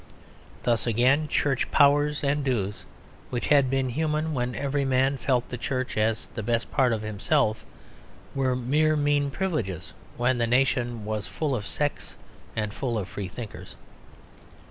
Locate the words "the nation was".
10.39-11.27